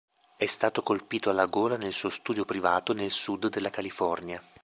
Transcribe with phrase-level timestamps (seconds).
[0.35, 4.41] È stato colpito alla gola nel suo studio privato nel sud della California.